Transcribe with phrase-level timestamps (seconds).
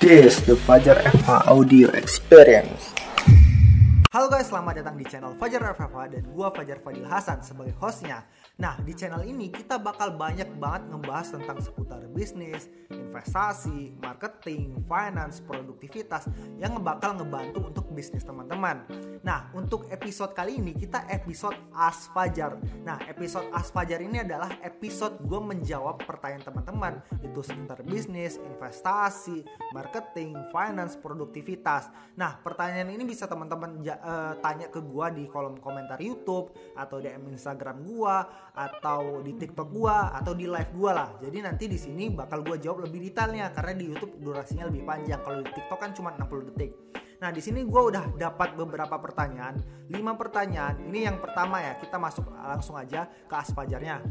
[0.00, 2.94] This the Fajar FH Audio Experience.
[4.18, 8.26] Halo guys, selamat datang di channel Fajar FFA dan gua Fajar Fadil Hasan sebagai hostnya.
[8.58, 15.38] Nah, di channel ini kita bakal banyak banget ngebahas tentang seputar bisnis, investasi, marketing, finance,
[15.38, 16.26] produktivitas
[16.58, 18.82] yang bakal ngebantu untuk bisnis teman-teman.
[19.22, 22.58] Nah, untuk episode kali ini kita episode As Fajar.
[22.82, 29.46] Nah, episode As Fajar ini adalah episode gue menjawab pertanyaan teman-teman itu seputar bisnis, investasi,
[29.70, 31.86] marketing, finance, produktivitas.
[32.18, 37.28] Nah, pertanyaan ini bisa teman-teman uh, tanya ke gue di kolom komentar YouTube atau DM
[37.28, 38.16] Instagram gue
[38.56, 41.08] atau di TikTok gua atau di live gua lah.
[41.20, 45.20] Jadi nanti di sini bakal gua jawab lebih detailnya karena di YouTube durasinya lebih panjang.
[45.22, 46.72] Kalau di TikTok kan cuma 60 detik.
[47.18, 49.58] Nah, di sini gua udah dapat beberapa pertanyaan,
[49.90, 50.78] 5 pertanyaan.
[50.86, 54.02] Ini yang pertama ya, kita masuk langsung aja ke aspajarnya.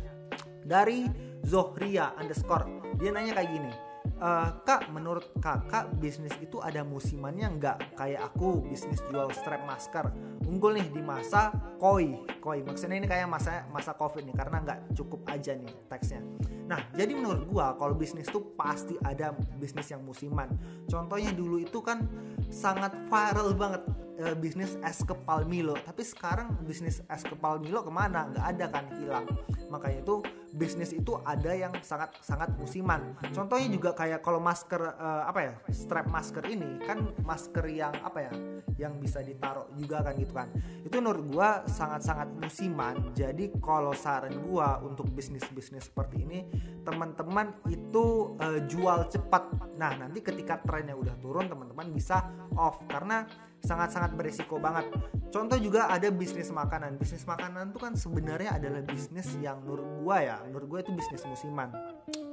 [0.67, 1.07] Dari
[1.47, 2.67] Zohria underscore,
[2.99, 3.86] dia nanya kayak gini
[4.19, 7.77] uh, kak menurut kakak bisnis itu ada musimannya nggak?
[7.99, 10.09] Kayak aku bisnis jual strap masker.
[10.47, 12.15] Unggul nih di masa koi.
[12.39, 12.63] Koi.
[12.63, 16.23] Maksudnya ini kayak masa masa covid nih karena nggak cukup aja nih teksnya
[16.67, 20.51] nah jadi menurut gua kalau bisnis tuh pasti ada bisnis yang musiman.
[20.91, 22.03] Contohnya dulu itu kan
[22.51, 23.83] sangat viral banget
[24.21, 25.77] uh, bisnis es kepal Milo.
[25.77, 28.29] Tapi sekarang bisnis es kepal Milo ke mana?
[28.33, 29.25] Nggak ada kan hilang.
[29.69, 30.15] Makanya itu
[30.55, 33.13] bisnis itu ada yang sangat sangat musiman.
[33.35, 38.31] Contohnya juga kayak kalau masker uh, apa ya strap masker ini kan masker yang apa
[38.31, 38.31] ya
[38.77, 40.47] yang bisa ditaruh juga kan gitu kan.
[40.81, 43.13] Itu menurut gua sangat sangat musiman.
[43.13, 46.39] Jadi kalau saran gua untuk bisnis bisnis seperti ini
[46.87, 53.27] teman-teman itu uh, jual cepat nah nanti ketika trennya udah turun teman-teman bisa off karena
[53.63, 54.91] sangat-sangat beresiko banget.
[55.33, 56.95] Contoh juga ada bisnis makanan.
[57.01, 61.23] Bisnis makanan itu kan sebenarnya adalah bisnis yang menurut gue ya, menurut gue itu bisnis
[61.25, 61.69] musiman.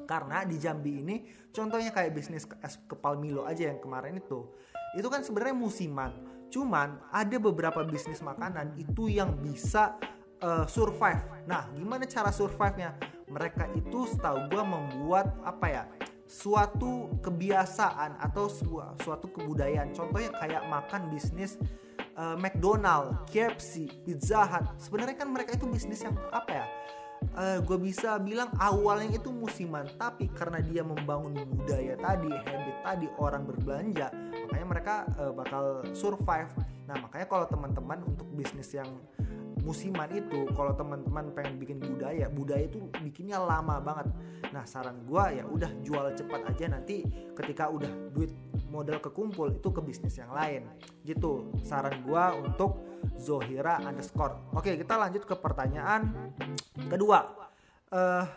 [0.05, 1.17] Karena di Jambi ini
[1.49, 4.45] contohnya kayak bisnis es kepal Milo aja yang kemarin itu.
[4.95, 6.13] Itu kan sebenarnya musiman.
[6.53, 9.97] Cuman ada beberapa bisnis makanan itu yang bisa
[10.45, 11.25] uh, survive.
[11.51, 13.14] Nah, gimana cara survive-nya?
[13.35, 15.85] Mereka itu setahu gue membuat apa ya?
[16.25, 18.49] suatu kebiasaan atau
[18.99, 19.93] suatu kebudayaan.
[19.93, 21.61] Contohnya kayak makan bisnis
[22.17, 24.65] uh, McDonald, KFC, Pizza Hut.
[24.81, 26.67] Sebenarnya kan mereka itu bisnis yang apa ya?
[27.35, 33.07] Uh, gue bisa bilang awalnya itu musiman, tapi karena dia membangun budaya tadi, habit tadi
[33.17, 34.13] orang berbelanja,
[34.45, 36.53] makanya mereka uh, bakal survive.
[36.85, 38.87] Nah makanya kalau teman-teman untuk bisnis yang
[39.65, 44.13] musiman itu kalau teman-teman pengen bikin budaya budaya itu bikinnya lama banget.
[44.53, 46.69] Nah saran gue ya udah jual cepat aja.
[46.69, 47.01] Nanti
[47.33, 48.31] ketika udah duit
[48.69, 50.69] modal kekumpul itu ke bisnis yang lain.
[51.01, 52.85] Gitu saran gue untuk
[53.17, 54.53] Zohira underscore.
[54.53, 56.13] Oke kita lanjut ke pertanyaan
[56.93, 57.49] kedua.
[57.89, 58.29] Uh,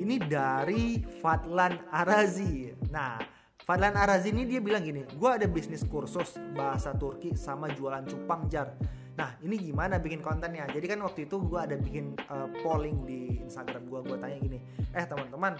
[0.00, 2.72] ini dari Fadlan Arazi.
[2.88, 3.20] Nah
[3.68, 8.48] Fadlan Arazi ini dia bilang gini gue ada bisnis kursus bahasa Turki sama jualan cupang
[8.48, 8.72] jar
[9.14, 10.66] Nah ini gimana bikin kontennya?
[10.66, 14.58] Jadi kan waktu itu gue ada bikin uh, polling di Instagram gue, gue tanya gini,
[14.90, 15.54] eh teman-teman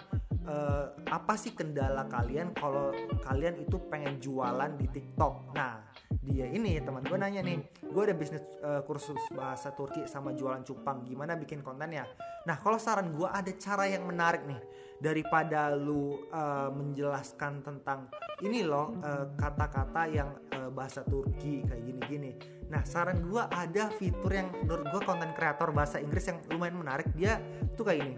[0.48, 2.90] uh, apa sih kendala kalian kalau
[3.22, 5.54] kalian itu pengen jualan di TikTok?
[5.54, 5.86] Nah
[6.24, 10.66] dia ini teman gue nanya nih, gue ada bisnis uh, kursus bahasa Turki sama jualan
[10.66, 12.10] cupang, gimana bikin kontennya?
[12.50, 14.58] Nah kalau saran gue ada cara yang menarik nih
[14.98, 18.08] daripada lu uh, menjelaskan tentang
[18.42, 18.98] ini loh
[19.36, 20.30] kata-kata uh, yang
[20.72, 22.32] bahasa Turki kayak gini-gini
[22.74, 27.08] Nah saran gue ada fitur yang menurut gue konten kreator bahasa Inggris yang lumayan menarik
[27.12, 27.40] dia
[27.78, 28.16] tuh kayak ini.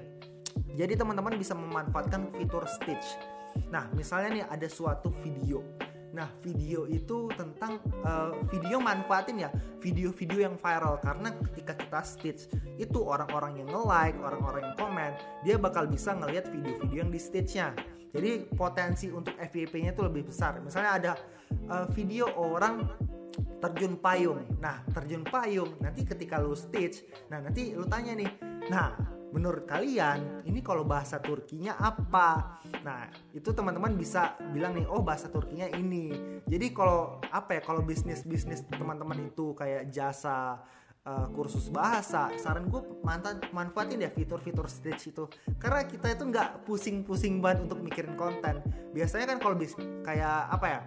[0.77, 3.21] Jadi teman-teman bisa memanfaatkan fitur Stitch.
[3.73, 5.61] Nah misalnya nih ada suatu video.
[6.17, 9.51] Nah video itu tentang uh, video manfaatin ya
[9.87, 15.13] video-video yang viral karena ketika kita stitch itu orang-orang yang nge-like, orang-orang yang komen,
[15.47, 17.71] dia bakal bisa ngelihat video-video yang di stitchnya.
[18.11, 20.59] Jadi potensi untuk FYP-nya itu lebih besar.
[20.59, 21.13] Misalnya ada
[21.71, 22.83] uh, video orang
[23.63, 24.43] terjun payung.
[24.59, 28.31] Nah, terjun payung nanti ketika lu stage, nah nanti lu tanya nih,
[28.67, 32.57] nah menurut kalian ini kalau bahasa Turkinya apa?
[32.81, 33.05] Nah,
[33.37, 36.41] itu teman-teman bisa bilang nih, oh bahasa Turkinya ini.
[36.49, 40.65] Jadi kalau apa ya, kalau bisnis-bisnis teman-teman itu kayak jasa
[41.07, 45.25] uh, kursus bahasa saran gue mantan manfaatin ya fitur-fitur stage itu
[45.63, 48.61] karena kita itu nggak pusing-pusing banget untuk mikirin konten
[48.91, 49.73] biasanya kan kalau bis
[50.03, 50.81] kayak apa ya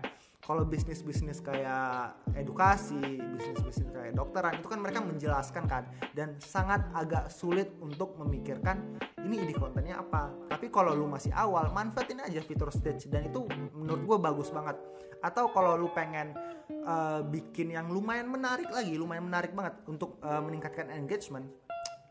[0.49, 5.85] kalau bisnis-bisnis kayak edukasi, bisnis-bisnis kayak dokteran itu kan mereka menjelaskan kan
[6.17, 10.33] dan sangat agak sulit untuk memikirkan ini ide kontennya apa.
[10.49, 13.45] Tapi kalau lu masih awal, manfaatin aja fitur stage dan itu
[13.77, 14.73] menurut gue bagus banget.
[15.21, 16.33] Atau kalau lu pengen
[16.81, 21.45] uh, bikin yang lumayan menarik lagi, lumayan menarik banget untuk uh, meningkatkan engagement,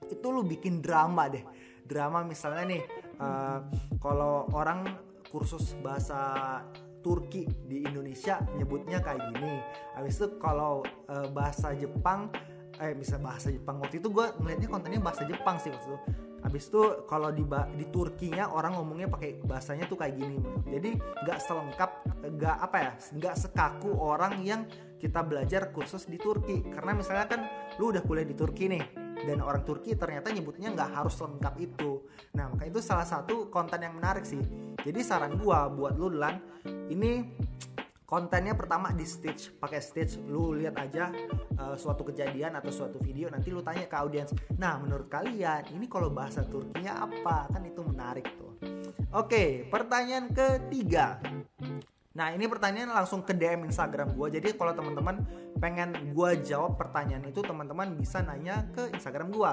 [0.06, 1.42] itu lu bikin drama deh.
[1.90, 2.82] Drama misalnya nih,
[3.18, 3.66] uh,
[3.98, 4.86] kalau orang
[5.26, 6.62] kursus bahasa
[7.00, 9.62] Turki di Indonesia nyebutnya kayak gini.
[9.94, 12.30] Habis itu kalau uh, bahasa Jepang
[12.78, 13.82] eh bisa bahasa Jepang.
[13.82, 15.98] Waktu itu gue ngeliatnya kontennya bahasa Jepang sih waktu itu.
[16.38, 17.42] Habis itu kalau di
[17.74, 20.38] di Turkinya orang ngomongnya pakai bahasanya tuh kayak gini.
[20.70, 20.94] Jadi
[21.26, 21.90] nggak selengkap
[22.38, 24.62] nggak apa ya nggak sekaku orang yang
[25.02, 26.62] kita belajar kursus di Turki.
[26.70, 27.40] Karena misalnya kan
[27.82, 28.84] lu udah kuliah di Turki nih
[29.26, 32.06] dan orang Turki ternyata nyebutnya nggak harus lengkap itu.
[32.38, 36.40] Nah maka itu salah satu konten yang menarik sih jadi saran gua buat lu Lan
[36.88, 37.20] ini
[38.08, 41.12] kontennya pertama di stage pakai stage lu lihat aja
[41.60, 44.32] uh, suatu kejadian atau suatu video nanti lu tanya ke audiens.
[44.56, 47.52] Nah menurut kalian ini kalau bahasa Turkinya apa?
[47.52, 48.56] Kan itu menarik tuh.
[49.12, 51.20] Oke pertanyaan ketiga.
[52.16, 55.22] Nah ini pertanyaan langsung ke DM Instagram gue Jadi kalau teman-teman
[55.62, 59.52] pengen gue jawab pertanyaan itu Teman-teman bisa nanya ke Instagram gue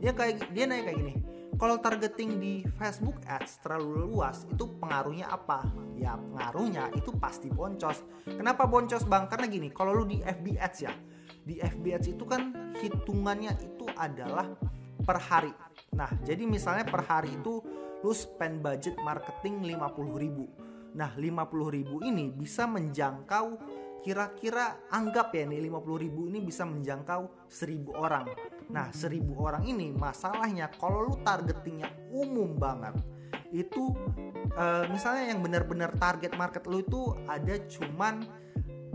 [0.00, 5.32] Dia kayak dia nanya kayak gini kalau targeting di Facebook Ads terlalu luas itu pengaruhnya
[5.32, 5.64] apa?
[5.96, 8.04] Ya pengaruhnya itu pasti boncos.
[8.28, 9.24] Kenapa boncos bang?
[9.24, 10.92] Karena gini, kalau lu di FB Ads ya,
[11.48, 14.52] di FB Ads itu kan hitungannya itu adalah
[15.00, 15.52] per hari.
[15.96, 17.64] Nah jadi misalnya per hari itu
[18.04, 20.44] lu spend budget marketing 50 ribu.
[20.92, 23.56] Nah 50 ribu ini bisa menjangkau
[24.04, 28.26] kira-kira anggap ya nih 50 ribu ini bisa menjangkau 1000 orang.
[28.70, 32.94] Nah 1000 orang ini masalahnya kalau lu targetingnya umum banget
[33.54, 33.94] itu
[34.58, 38.26] uh, misalnya yang benar-benar target market lu itu ada cuman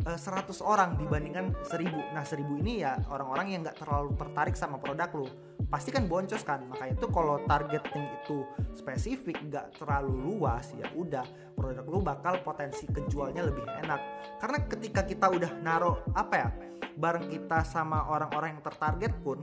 [0.03, 4.77] eh, 100 orang dibandingkan 1000 nah 1000 ini ya orang-orang yang nggak terlalu tertarik sama
[4.81, 5.27] produk lu
[5.71, 6.68] pasti kan boncos kan.
[6.68, 8.44] Makanya itu kalau targeting itu
[8.75, 11.23] spesifik nggak terlalu luas ya udah
[11.56, 14.00] produk lu bakal potensi kejualnya lebih enak.
[14.44, 16.50] Karena ketika kita udah naruh apa ya
[17.00, 19.39] bareng kita sama orang-orang yang tertarget pun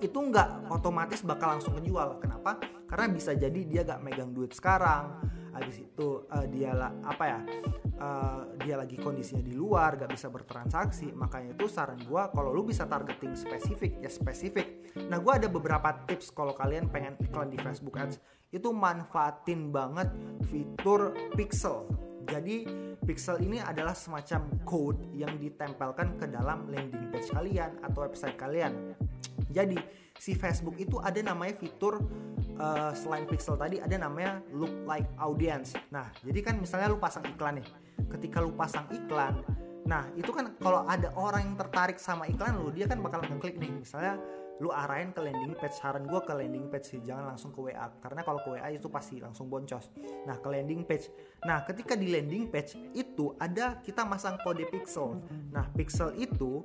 [0.00, 2.58] itu nggak otomatis bakal langsung kejual kenapa?
[2.88, 5.20] Karena bisa jadi dia gak megang duit sekarang
[5.52, 7.38] habis itu uh, dia lah apa ya
[8.00, 12.66] uh, dia lagi kondisinya di luar gak bisa bertransaksi makanya itu saran gue kalau lu
[12.66, 14.92] bisa targeting spesifik ya spesifik.
[15.08, 18.18] Nah gue ada beberapa tips kalau kalian pengen iklan di Facebook Ads.
[18.52, 20.12] Itu manfaatin banget
[20.48, 21.88] fitur pixel.
[22.28, 22.68] Jadi
[23.02, 28.94] pixel ini adalah semacam code yang ditempelkan ke dalam landing page kalian atau website kalian.
[29.50, 29.76] Jadi
[30.18, 32.02] si Facebook itu ada namanya fitur
[32.58, 35.72] uh, selain pixel tadi ada namanya look like audience.
[35.92, 37.68] Nah, jadi kan misalnya lu pasang iklan nih.
[38.12, 39.40] Ketika lu pasang iklan,
[39.88, 43.56] nah itu kan kalau ada orang yang tertarik sama iklan lu, dia kan bakal ngeklik
[43.56, 43.72] nih.
[43.72, 44.20] Misalnya
[44.62, 47.90] lu arahin ke landing page saran gue ke landing page sih jangan langsung ke WA
[47.98, 49.90] karena kalau ke WA itu pasti langsung boncos
[50.22, 51.10] nah ke landing page
[51.42, 55.18] nah ketika di landing page itu ada kita masang kode pixel
[55.50, 56.62] nah pixel itu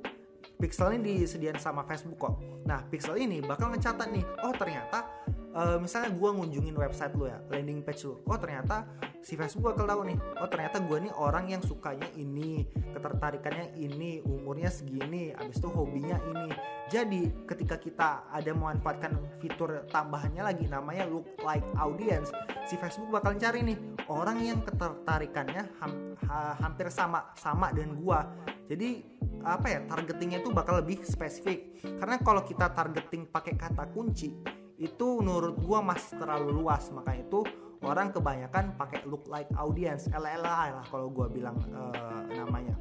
[0.57, 2.33] pixel ini disediakan sama Facebook kok.
[2.65, 5.05] Nah, pixel ini bakal ngecatat nih, oh ternyata
[5.53, 8.17] uh, misalnya gue ngunjungin website lu ya, landing page lu.
[8.25, 8.89] Oh ternyata
[9.21, 14.25] si Facebook bakal tahu nih, oh ternyata gue nih orang yang sukanya ini, ketertarikannya ini,
[14.25, 16.49] umurnya segini, abis itu hobinya ini.
[16.87, 22.31] Jadi ketika kita ada memanfaatkan fitur tambahannya lagi namanya look like audience,
[22.65, 23.77] si Facebook bakal cari nih
[24.07, 28.19] orang yang ketertarikannya ha, hampir sama sama dengan gue.
[28.67, 28.99] Jadi
[29.47, 31.79] apa ya targetingnya itu bakal lebih spesifik.
[31.83, 34.35] Karena kalau kita targeting pakai kata kunci
[34.77, 36.91] itu menurut gua masih terlalu luas.
[36.91, 37.47] Maka itu
[37.81, 40.11] orang kebanyakan pakai look like audience.
[40.11, 40.43] LLI
[40.75, 42.75] lah kalau gua bilang uh, namanya.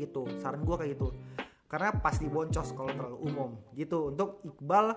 [0.00, 1.12] Gitu saran gua kayak gitu.
[1.68, 3.50] Karena pasti boncos kalau terlalu umum.
[3.76, 4.96] Gitu untuk Iqbal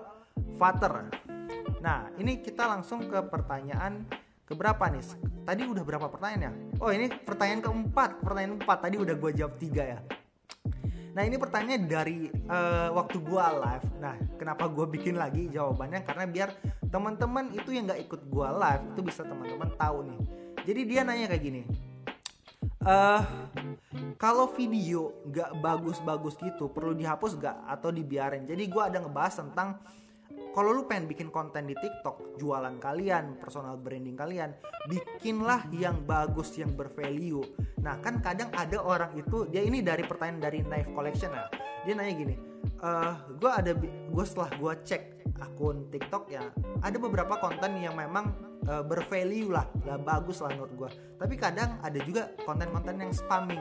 [0.56, 1.12] Fater.
[1.84, 4.08] Nah ini kita langsung ke pertanyaan
[4.46, 5.02] keberapa nih
[5.42, 9.54] tadi udah berapa pertanyaan ya oh ini pertanyaan keempat pertanyaan empat tadi udah gue jawab
[9.58, 10.00] tiga ya
[11.16, 13.86] Nah ini pertanyaan dari uh, waktu gue live.
[14.04, 16.48] Nah kenapa gue bikin lagi jawabannya karena biar
[16.92, 20.18] teman-teman itu yang nggak ikut gue live itu bisa teman-teman tahu nih.
[20.68, 21.62] Jadi dia nanya kayak gini.
[22.84, 23.24] Uh,
[24.20, 28.44] kalau video nggak bagus-bagus gitu perlu dihapus nggak atau dibiarin?
[28.44, 29.80] Jadi gue ada ngebahas tentang
[30.56, 34.56] kalau lu pengen bikin konten di TikTok, jualan kalian, personal branding kalian,
[34.88, 37.44] bikinlah yang bagus, yang bervalue.
[37.84, 41.44] Nah, kan kadang ada orang itu, dia ini dari pertanyaan dari Knife Collection ya.
[41.84, 42.34] Dia nanya gini,
[42.72, 43.76] eh, gue ada,
[44.08, 45.02] gue setelah gue cek
[45.44, 46.48] akun TikTok ya,
[46.80, 48.32] ada beberapa konten yang memang
[48.64, 50.90] uh, bervalue lah, lah bagus lah menurut gue.
[51.20, 53.60] Tapi kadang ada juga konten-konten yang spamming.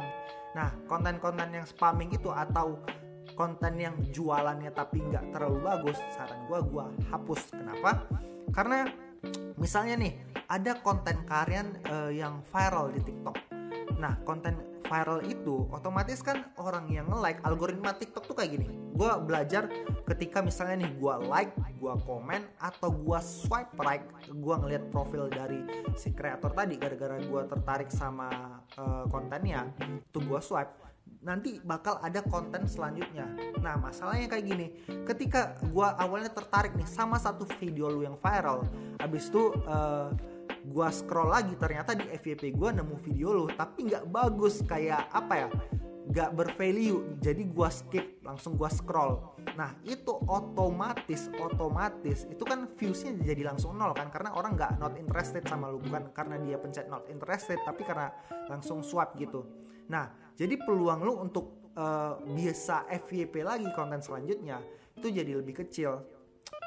[0.56, 2.80] Nah, konten-konten yang spamming itu atau
[3.36, 7.42] konten yang jualannya tapi nggak terlalu bagus saran gue gue hapus.
[7.52, 8.08] Kenapa?
[8.56, 8.88] Karena
[9.60, 10.14] misalnya nih
[10.48, 13.38] ada konten kalian uh, yang viral di TikTok.
[14.00, 18.68] Nah konten viral itu otomatis kan orang yang nge-like algoritma TikTok tuh kayak gini.
[18.96, 19.68] Gue belajar
[20.06, 25.66] ketika misalnya nih gue like gue komen atau gue swipe right gue ngeliat profil dari
[25.98, 29.70] si kreator tadi gara-gara gue tertarik sama uh, kontennya
[30.14, 30.86] tuh gue swipe
[31.26, 33.26] nanti bakal ada konten selanjutnya.
[33.60, 34.68] Nah, masalahnya kayak gini,
[35.10, 38.62] ketika gue awalnya tertarik nih sama satu video lu yang viral,
[39.02, 40.14] abis itu uh,
[40.70, 45.34] gua scroll lagi ternyata di FYP gua nemu video lo tapi nggak bagus kayak apa
[45.46, 45.48] ya
[46.06, 47.18] nggak bervalue.
[47.18, 49.42] Jadi gua skip langsung gua scroll.
[49.58, 54.94] Nah itu otomatis otomatis itu kan viewsnya jadi langsung nol kan karena orang nggak not
[54.98, 55.82] interested sama lu.
[55.82, 58.14] Bukan karena dia pencet not interested tapi karena
[58.50, 59.46] langsung swipe gitu.
[59.90, 64.60] Nah jadi peluang lu untuk uh, bisa FYP lagi konten selanjutnya
[64.96, 66.04] itu jadi lebih kecil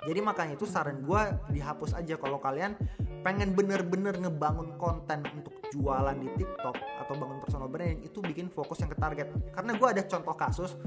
[0.06, 2.78] jadi makanya itu saran gue dihapus aja kalau kalian
[3.26, 8.78] pengen bener-bener ngebangun konten untuk jualan di TikTok atau bangun personal branding itu bikin fokus
[8.78, 9.26] yang ke target.
[9.50, 10.78] Karena gue ada contoh kasus,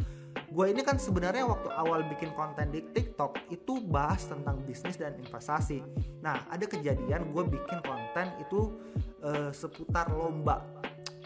[0.48, 5.20] gue ini kan sebenarnya waktu awal bikin konten di TikTok itu bahas tentang bisnis dan
[5.20, 5.84] investasi.
[6.24, 8.80] Nah ada kejadian gue bikin konten itu
[9.28, 10.64] uh, seputar lomba.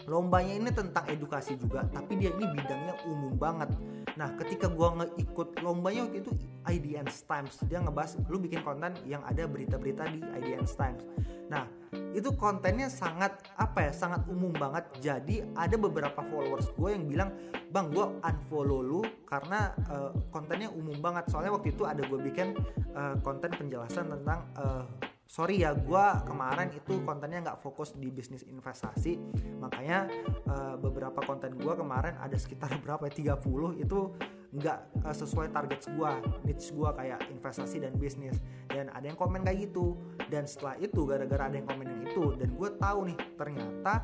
[0.06, 3.74] Lombanya ini tentang edukasi juga, tapi dia ini bidangnya umum banget
[4.16, 6.32] Nah, ketika gue ngeikut lombanya waktu itu
[6.64, 11.04] IDN Times, dia ngebahas lu bikin konten yang ada berita-berita di IDN Times.
[11.52, 11.68] Nah,
[12.16, 14.88] itu kontennya sangat apa ya, sangat umum banget.
[15.04, 17.30] Jadi ada beberapa followers gue yang bilang,
[17.68, 21.28] bang gue unfollow lu karena uh, kontennya umum banget.
[21.28, 22.56] Soalnya waktu itu ada gue bikin
[22.96, 24.88] uh, konten penjelasan tentang uh,
[25.26, 29.18] sorry ya gue kemarin itu kontennya nggak fokus di bisnis investasi.
[29.58, 30.06] Makanya
[30.46, 34.14] uh, beberapa konten gue kemarin ada sekitar berapa ya 30 itu
[34.56, 36.10] nggak uh, sesuai target gue
[36.46, 38.38] niche gue kayak investasi dan bisnis.
[38.70, 39.98] Dan ada yang komen kayak gitu.
[40.30, 43.94] Dan setelah itu gara-gara ada yang komen yang itu dan gue tahu nih ternyata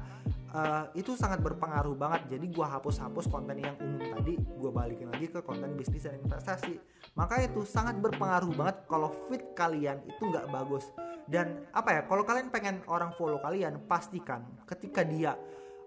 [0.50, 2.34] uh, itu sangat berpengaruh banget.
[2.34, 6.82] Jadi gue hapus-hapus konten yang umum tadi gue balikin lagi ke konten bisnis dan investasi.
[7.14, 10.90] Maka itu sangat berpengaruh banget kalau fit kalian itu nggak bagus
[11.30, 15.38] dan apa ya kalau kalian pengen orang follow kalian pastikan ketika dia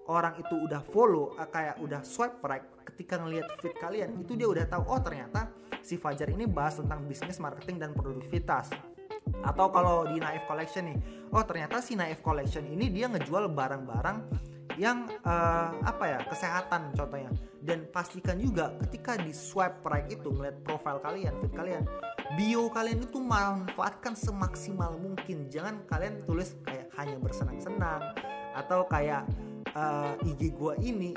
[0.07, 2.63] orang itu udah follow uh, kayak udah swipe right
[2.93, 5.49] ketika ngelihat feed kalian itu dia udah tahu oh ternyata
[5.85, 8.73] si Fajar ini bahas tentang bisnis marketing dan produktivitas.
[9.45, 10.97] Atau kalau di Naif Collection nih
[11.33, 14.17] oh ternyata si Naif Collection ini dia ngejual barang-barang
[14.75, 17.31] yang uh, apa ya kesehatan contohnya.
[17.65, 21.83] Dan pastikan juga ketika di swipe right itu ngeliat profile kalian feed kalian
[22.37, 25.49] bio kalian itu manfaatkan semaksimal mungkin.
[25.49, 28.13] Jangan kalian tulis kayak hanya bersenang-senang
[28.55, 29.25] atau kayak
[29.73, 31.15] uh, eh, IG gua ini.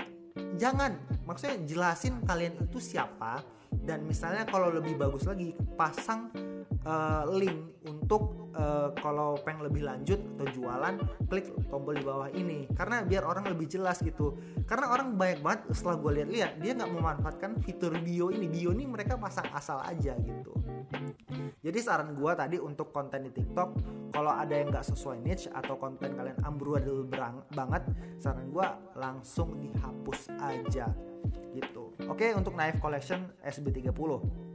[0.56, 0.96] Jangan.
[1.26, 3.44] Maksudnya jelasin kalian itu siapa.
[3.68, 6.32] Dan misalnya kalau lebih bagus lagi pasang
[6.86, 10.94] uh, link untuk uh, kalau pengen lebih lanjut atau jualan
[11.26, 12.68] klik tombol di bawah ini.
[12.74, 14.38] Karena biar orang lebih jelas gitu.
[14.68, 18.46] Karena orang banyak banget setelah gue lihat-lihat dia nggak memanfaatkan fitur bio ini.
[18.46, 20.52] Bio ini mereka pasang asal aja gitu.
[21.58, 23.68] Jadi saran gue tadi untuk konten di TikTok
[24.14, 27.04] kalau ada yang nggak sesuai niche atau konten kalian amburadul
[27.52, 27.82] banget
[28.16, 30.88] saran gue langsung dihapus aja
[31.52, 31.92] gitu.
[32.08, 34.47] Oke untuk Knife Collection SB30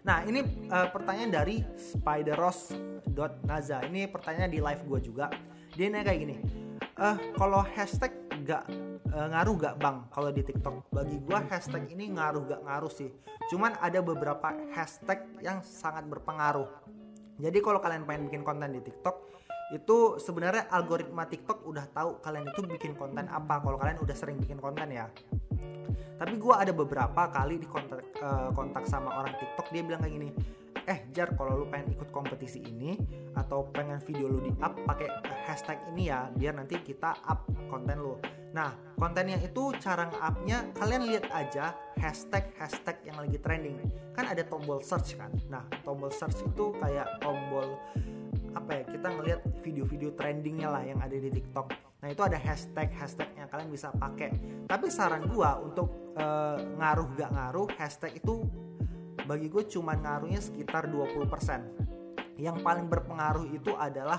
[0.00, 0.40] Nah ini
[0.72, 5.30] uh, pertanyaan dari spideros.naza Ini pertanyaan di live gue juga.
[5.76, 6.36] Dia nanya kayak gini
[6.98, 8.64] uh, Kalau hashtag gak
[9.12, 10.88] uh, ngaruh gak bang kalau di TikTok?
[10.88, 13.12] Bagi gue hashtag ini ngaruh gak ngaruh sih.
[13.52, 16.89] Cuman ada beberapa hashtag yang sangat berpengaruh
[17.40, 19.32] Jadi kalau kalian pengen bikin konten di TikTok
[19.70, 24.36] itu sebenarnya algoritma TikTok udah tahu kalian itu bikin konten apa kalau kalian udah sering
[24.36, 25.08] bikin konten ya.
[26.20, 30.14] Tapi gue ada beberapa kali di kontak uh, kontak sama orang TikTok dia bilang kayak
[30.20, 30.30] gini
[30.90, 32.98] eh jar kalau lu pengen ikut kompetisi ini
[33.38, 35.06] atau pengen video lu di up pakai
[35.46, 38.18] hashtag ini ya biar nanti kita up konten lu
[38.50, 43.78] nah kontennya itu cara nge-upnya kalian lihat aja hashtag hashtag yang lagi trending.
[44.16, 45.30] Kan ada tombol search kan?
[45.46, 47.78] Nah tombol search itu kayak tombol
[48.50, 51.70] apa ya kita ngelihat video-video trendingnya lah yang ada di TikTok.
[52.02, 54.34] Nah itu ada hashtag hashtag yang kalian bisa pakai.
[54.66, 58.42] Tapi saran gua untuk uh, ngaruh gak ngaruh hashtag itu
[59.30, 61.30] bagi gue cuma ngaruhnya sekitar 20%
[62.40, 64.18] yang paling berpengaruh itu adalah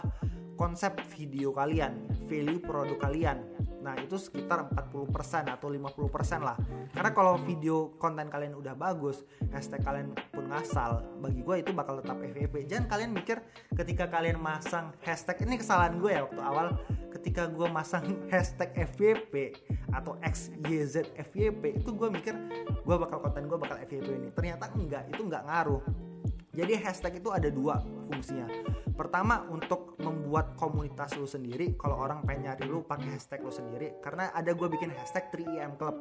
[0.61, 3.41] konsep video kalian value produk kalian.
[3.81, 6.53] Nah itu sekitar 40% atau 50% lah.
[6.93, 12.03] Karena kalau video konten kalian udah bagus Hashtag kalian pun ngasal Bagi gue itu bakal
[12.03, 13.39] tetap FYP Jangan kalian mikir
[13.79, 16.67] ketika kalian masang hashtag Ini kesalahan gue ya waktu awal
[17.15, 19.55] Ketika gue masang hashtag FYP
[19.95, 22.35] Atau XYZ FYP Itu gue mikir
[22.75, 24.29] gue bakal konten gue bakal FYP ini.
[24.35, 26.10] Ternyata enggak, itu enggak ngaruh
[26.51, 27.79] Jadi hashtag itu ada dua
[28.11, 28.47] fungsinya.
[28.91, 31.79] Pertama untuk membuat komunitas lu sendiri.
[31.79, 33.95] Kalau orang pengen nyari lu pakai hashtag lu sendiri.
[34.03, 35.95] Karena ada gue bikin hashtag 3IM Club.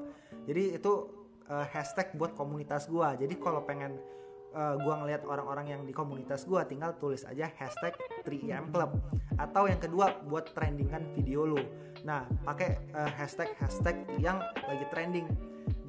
[0.51, 0.93] Jadi itu
[1.47, 3.09] uh, hashtag buat komunitas gue.
[3.23, 3.95] Jadi kalau pengen
[4.51, 7.95] uh, gue ngeliat orang-orang yang di komunitas gue, tinggal tulis aja hashtag
[8.27, 8.99] 3IM Club.
[9.39, 11.63] Atau yang kedua buat trendingan video lu.
[12.03, 15.31] Nah pakai uh, hashtag hashtag yang lagi trending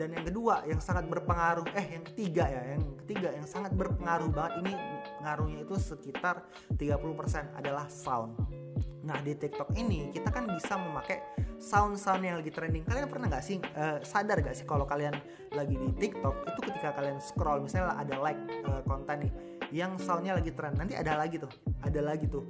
[0.02, 4.34] dan yang kedua yang sangat berpengaruh eh yang ketiga ya yang ketiga yang sangat berpengaruh
[4.34, 4.74] banget ini
[5.22, 6.42] pengaruhnya itu sekitar
[6.74, 8.34] 30% adalah sound
[9.02, 11.26] Nah di TikTok ini kita kan bisa memakai
[11.58, 12.86] sound-sound yang lagi trending.
[12.86, 15.14] Kalian pernah nggak sih uh, sadar gak sih kalau kalian
[15.54, 18.40] lagi di TikTok itu ketika kalian scroll misalnya ada like
[18.70, 19.32] uh, konten nih
[19.72, 22.44] yang soundnya lagi trend nanti ada lagi tuh, ada lagi tuh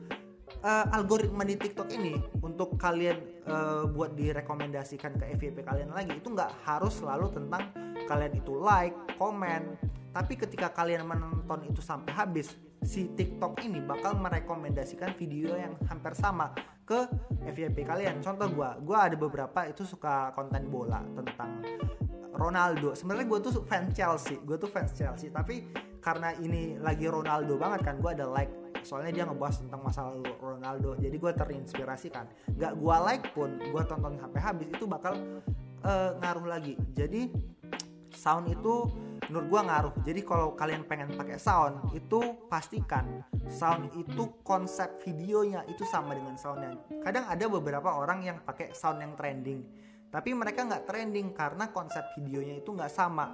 [0.63, 3.17] uh, algoritma di TikTok ini untuk kalian
[3.49, 7.73] uh, buat direkomendasikan ke FYP kalian lagi itu nggak harus selalu tentang
[8.05, 9.77] kalian itu like, komen,
[10.11, 16.11] tapi ketika kalian menonton itu sampai habis, si TikTok ini bakal merekomendasikan video yang hampir
[16.17, 16.51] sama
[16.83, 17.07] ke
[17.47, 18.19] FYP kalian.
[18.19, 21.63] Contoh gue, gue ada beberapa itu suka konten bola tentang
[22.35, 22.91] Ronaldo.
[22.91, 25.31] Sebenarnya gue tuh fans Chelsea, gue tuh fans Chelsea.
[25.31, 25.71] Tapi
[26.03, 28.51] karena ini lagi Ronaldo banget kan, gue ada like
[28.83, 30.97] soalnya dia ngebahas tentang masalah Ronaldo.
[30.97, 32.25] Jadi gue terinspirasi kan
[32.57, 35.17] gak gue like pun gue tonton sampai habis itu bakal
[35.85, 36.73] uh, ngaruh lagi.
[36.93, 37.31] Jadi
[38.13, 38.88] sound itu
[39.29, 39.93] menurut gue ngaruh.
[40.03, 42.19] Jadi kalau kalian pengen pakai sound itu
[42.51, 46.77] pastikan sound itu konsep videonya itu sama dengan soundnya.
[47.01, 52.03] Kadang ada beberapa orang yang pakai sound yang trending tapi mereka nggak trending karena konsep
[52.19, 53.31] videonya itu nggak sama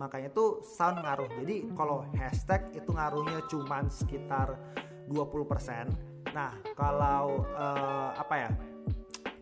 [0.00, 1.28] makanya itu sound ngaruh.
[1.44, 4.56] Jadi kalau hashtag itu ngaruhnya cuman sekitar
[5.10, 5.90] 20%
[6.30, 8.50] nah kalau uh, apa ya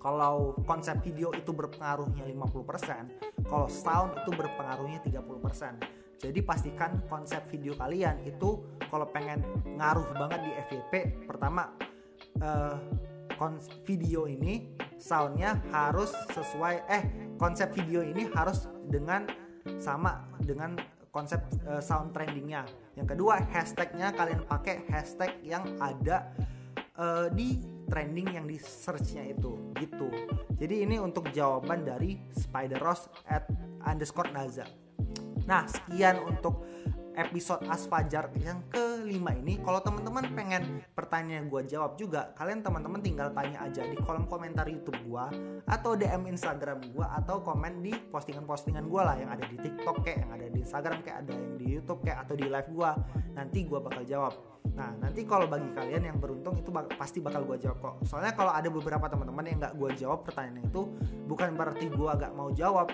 [0.00, 7.76] kalau konsep video itu berpengaruhnya 50% kalau sound itu berpengaruhnya 30% jadi pastikan konsep video
[7.76, 9.44] kalian itu kalau pengen
[9.76, 10.92] ngaruh banget di FYP
[11.28, 11.76] pertama
[12.40, 12.80] uh,
[13.86, 17.04] video ini soundnya harus sesuai eh
[17.38, 19.30] konsep video ini harus dengan
[19.76, 20.80] sama dengan
[21.12, 22.64] konsep uh, sound trendingnya.
[22.96, 26.32] Yang kedua hashtagnya kalian pakai hashtag yang ada
[26.96, 30.08] uh, di trending yang di searchnya itu gitu.
[30.60, 33.48] Jadi ini untuk jawaban dari Spider Rose at
[33.84, 34.68] underscore Naza.
[35.48, 36.68] Nah sekian untuk
[37.18, 43.34] episode Asfajar yang kelima ini kalau teman-teman pengen pertanyaan gue jawab juga kalian teman-teman tinggal
[43.34, 45.24] tanya aja di kolom komentar YouTube gue
[45.66, 50.18] atau DM Instagram gue atau komen di postingan-postingan gue lah yang ada di TikTok kayak
[50.22, 52.90] yang ada di Instagram kayak ada yang di YouTube kayak atau di live gue
[53.34, 54.34] nanti gue bakal jawab
[54.78, 57.94] Nah nanti kalau bagi kalian yang beruntung itu bak pasti bakal gue jawab kok.
[58.06, 60.86] Soalnya kalau ada beberapa teman-teman yang nggak gue jawab pertanyaan itu
[61.26, 62.86] bukan berarti gue gak mau jawab.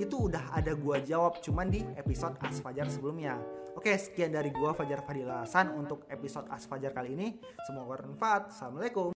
[0.00, 3.36] Itu udah ada gue jawab cuman di episode As Fajar sebelumnya.
[3.76, 7.28] Oke sekian dari gue Fajar Fadilasan untuk episode As Fajar kali ini.
[7.68, 8.48] Semoga bermanfaat.
[8.48, 9.12] Assalamualaikum.